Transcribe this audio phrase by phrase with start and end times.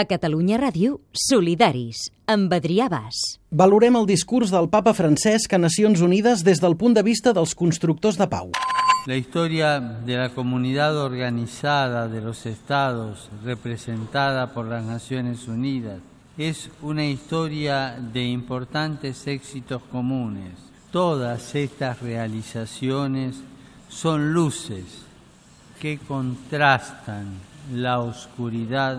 [0.00, 3.18] A Catalunya Ràdio, Solidaris, amb Adrià Bas.
[3.52, 7.52] Valorem el discurs del papa Francesc a Nacions Unides des del punt de vista dels
[7.52, 8.48] constructors de pau.
[9.04, 16.00] La historia de la comunidad organizada de los estados representada por las Naciones Unidas
[16.38, 20.56] es una historia de importantes éxitos comunes.
[20.90, 23.36] Todas estas realizaciones
[23.90, 25.04] son luces
[25.78, 27.34] que contrastan
[27.74, 28.96] la oscuridad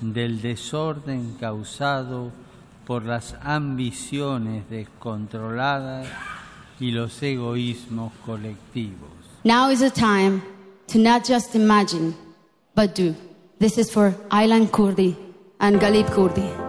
[0.00, 2.30] del desorden causado
[2.86, 6.06] por las ambiciones descontroladas
[6.78, 9.10] y los egoísmos colectivos.
[9.44, 10.42] Now is the time
[10.88, 12.14] to not just imagine,
[12.74, 13.14] but do.
[13.58, 15.16] This is for Aylan Kurdi
[15.60, 16.65] and Galip Kurdi.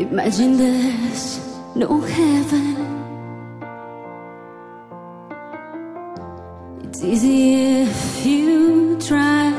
[0.00, 1.40] Imagine there's
[1.76, 2.76] no heaven.
[6.84, 9.52] It's easy if you try.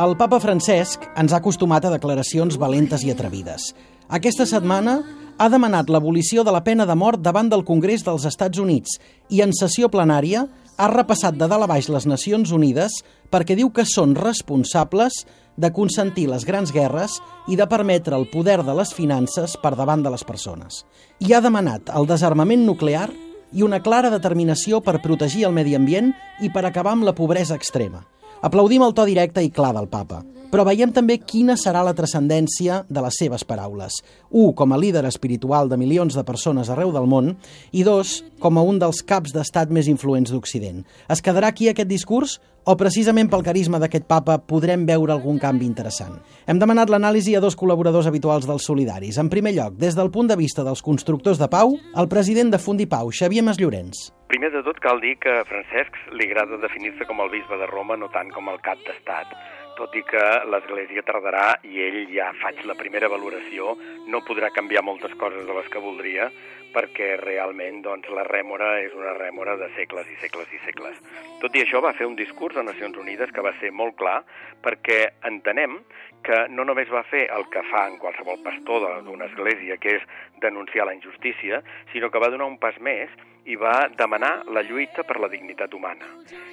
[0.00, 3.74] El papa Francesc ens ha acostumat a declaracions valentes i atrevides.
[4.08, 5.02] Aquesta setmana
[5.36, 8.96] ha demanat l'abolició de la pena de mort davant del Congrés dels Estats Units
[9.28, 10.46] i en sessió plenària
[10.82, 12.96] ha repassat de dalt a baix les Nacions Unides
[13.30, 15.20] perquè diu que són responsables
[15.54, 20.02] de consentir les grans guerres i de permetre el poder de les finances per davant
[20.02, 20.80] de les persones.
[21.22, 23.06] I ha demanat el desarmament nuclear
[23.52, 26.10] i una clara determinació per protegir el medi ambient
[26.42, 28.02] i per acabar amb la pobresa extrema.
[28.42, 32.82] Aplaudim el to directe i clar del papa, però veiem també quina serà la transcendència
[32.92, 34.02] de les seves paraules.
[34.28, 37.32] Un, com a líder espiritual de milions de persones arreu del món,
[37.72, 40.82] i dos, com a un dels caps d'estat més influents d'Occident.
[41.08, 42.36] Es quedarà aquí aquest discurs
[42.68, 46.20] o precisament pel carisma d'aquest papa podrem veure algun canvi interessant?
[46.46, 49.16] Hem demanat l'anàlisi a dos col·laboradors habituals dels Solidaris.
[49.18, 52.60] En primer lloc, des del punt de vista dels constructors de pau, el president de
[52.60, 54.10] Fundipau, Xavier Masllorens.
[54.28, 57.72] Primer de tot cal dir que a Francesc li agrada definir-se com el bisbe de
[57.72, 59.32] Roma, no tant com el cap d'estat
[59.78, 63.76] tot i que l'Església tardarà i ell ja faig la primera valoració,
[64.12, 66.30] no podrà canviar moltes coses de les que voldria
[66.72, 70.96] perquè realment doncs, la rèmora és una rèmora de segles i segles i segles.
[71.42, 74.22] Tot i això va fer un discurs a Nacions Unides que va ser molt clar
[74.64, 75.82] perquè entenem
[76.24, 80.08] que no només va fer el que fa en qualsevol pastor d'una església, que és
[80.40, 81.60] denunciar la injustícia,
[81.92, 83.10] sinó que va donar un pas més
[83.44, 86.06] i va demanar la lluita per la dignitat humana.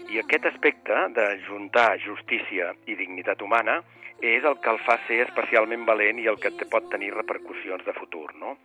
[0.09, 3.79] I aquest aspecte de juntar justícia i dignitat humana
[4.21, 7.93] és el que el fa ser especialment valent i el que pot tenir repercussions de
[7.93, 8.27] futur.
[8.41, 8.57] No?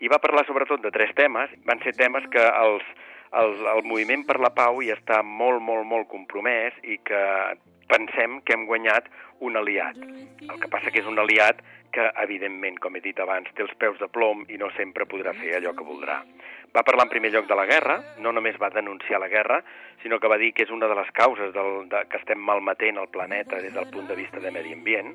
[0.00, 1.54] I va parlar sobretot de tres temes.
[1.66, 2.84] Van ser temes que els,
[3.32, 7.24] el, el moviment per la pau hi està molt, molt, molt compromès i que
[7.88, 9.08] pensem que hem guanyat
[9.40, 9.96] un aliat.
[10.44, 11.62] El que passa que és un aliat
[11.92, 15.34] que, evidentment, com he dit abans, té els peus de plom i no sempre podrà
[15.36, 16.20] fer allò que voldrà.
[16.74, 19.62] Va parlar en primer lloc de la guerra, no només va denunciar la guerra,
[20.02, 23.00] sinó que va dir que és una de les causes del, de, que estem malmetent
[23.00, 25.14] el planeta des del punt de vista de medi ambient,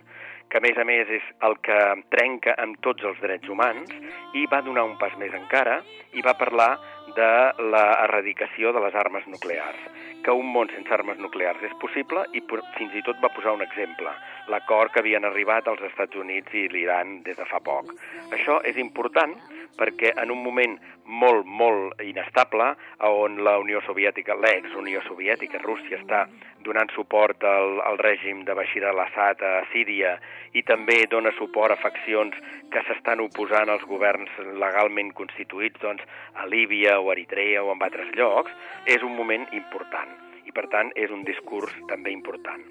[0.49, 1.77] que a més a més és el que
[2.13, 3.93] trenca amb tots els drets humans,
[4.33, 5.79] i va donar un pas més encara
[6.13, 6.73] i va parlar
[7.13, 7.31] de
[7.61, 12.41] l'erradicació de les armes nuclears que un món sense armes nuclears és possible i
[12.77, 14.11] fins i tot va posar un exemple,
[14.53, 17.91] l'acord que havien arribat als Estats Units i l'Iran des de fa poc.
[18.31, 19.35] Això és important
[19.77, 20.75] perquè en un moment
[21.05, 22.73] molt, molt inestable,
[23.09, 26.25] on la Unió Soviètica, l'ex-Unió Soviètica, Rússia, està
[26.63, 30.15] donant suport al, al règim de Bashir al-Assad a Síria
[30.55, 32.37] i també dona suport a faccions
[32.71, 34.31] que s'estan oposant als governs
[34.61, 36.03] legalment constituïts doncs,
[36.39, 38.53] a Líbia o Eritrea o en altres llocs,
[38.87, 42.63] és un moment important i, per tant, és un discurs també important.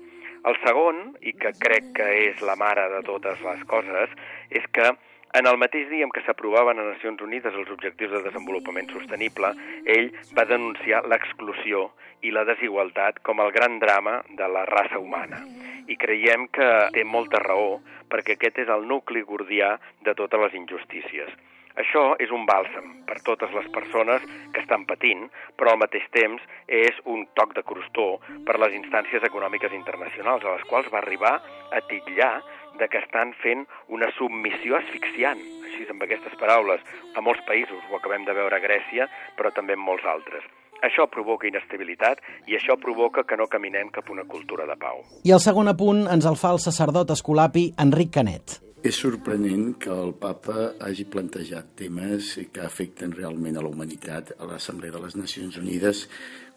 [0.49, 4.11] El segon, i que crec que és la mare de totes les coses,
[4.51, 4.89] és que
[5.33, 9.55] en el mateix dia en què s'aprovaven a Nacions Unides els Objectius de Desenvolupament Sostenible,
[9.95, 11.87] ell va denunciar l'exclusió
[12.23, 15.41] i la desigualtat com el gran drama de la raça humana.
[15.89, 17.81] I creiem que té molta raó,
[18.13, 21.33] perquè aquest és el nucli gordià de totes les injustícies.
[21.81, 25.25] Això és un bàlsam per totes les persones que estan patint,
[25.57, 30.59] però al mateix temps és un toc de crostó per les instàncies econòmiques internacionals, a
[30.59, 31.39] les quals va arribar
[31.73, 32.35] a titllar
[32.79, 36.83] de que estan fent una submissió asfixiant, així amb aquestes paraules,
[37.15, 39.09] a molts països, ho acabem de veure a Grècia,
[39.39, 40.45] però també en molts altres.
[40.83, 42.19] Això provoca inestabilitat
[42.51, 45.05] i això provoca que no caminem cap a una cultura de pau.
[45.23, 48.59] I el segon apunt ens el fa el sacerdot escolapi Enric Canet.
[48.83, 54.49] És sorprenent que el papa hagi plantejat temes que afecten realment a la humanitat a
[54.49, 56.09] l'Assemblea de les Nacions Unides,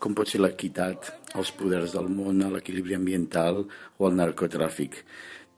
[0.02, 4.98] com pot ser l'equitat, els poders del món, l'equilibri ambiental o el narcotràfic.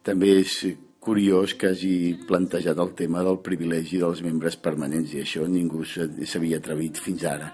[0.07, 0.61] També és
[1.03, 6.59] curiós que hagi plantejat el tema del privilegi dels membres permanents i això ningú s'havia
[6.63, 7.51] atrevit fins ara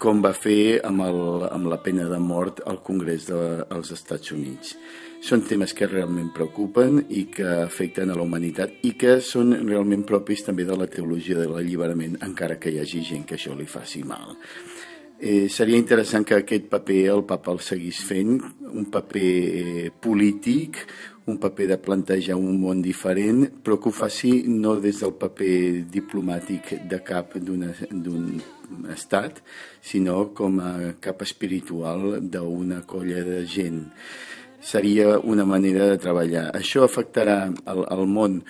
[0.00, 1.18] com va fer amb, el,
[1.52, 4.72] amb la pena de mort al Congrés dels Estats Units.
[5.24, 10.04] Són temes que realment preocupen i que afecten a la humanitat i que són realment
[10.08, 13.68] propis també de la teologia de l'alliberament, encara que hi hagi gent que això li
[13.68, 14.36] faci mal.
[15.20, 18.34] Eh, seria interessant que aquest paper el papa el seguís fent,
[18.72, 20.80] un paper eh, polític,
[21.26, 25.56] un paper de plantejar un món diferent, però que ho faci no des del paper
[25.94, 27.64] diplomàtic de cap d'un
[28.92, 29.40] estat,
[29.80, 33.82] sinó com a cap espiritual d'una colla de gent.
[34.64, 36.46] Seria una manera de treballar.
[36.56, 38.40] Això afectarà el, el món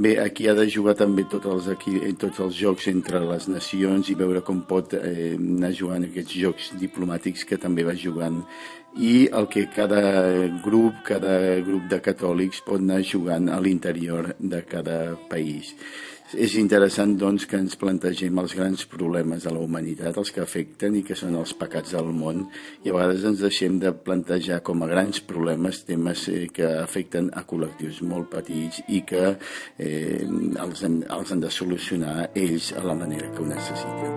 [0.00, 4.08] Bé, aquí ha de jugar també tots els, aquí, tots els jocs entre les nacions
[4.08, 8.38] i veure com pot eh, anar jugant aquests jocs diplomàtics que també va jugant
[8.96, 10.00] i el que cada
[10.64, 11.34] grup, cada
[11.66, 15.74] grup de catòlics pot anar jugant a l'interior de cada país.
[16.30, 20.94] És interessant, doncs, que ens plantegem els grans problemes de la humanitat, els que afecten
[20.94, 22.44] i que són els pecats del món,
[22.84, 27.30] i a vegades ens deixem de plantejar com a grans problemes temes eh, que afecten
[27.34, 32.86] a col·lectius molt petits i que eh, els, hem, els han de solucionar ells a
[32.86, 34.14] la manera que ho necessiten.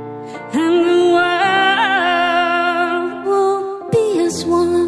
[0.54, 4.86] And the world will be as one.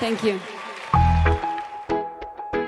[0.00, 0.55] Thank you.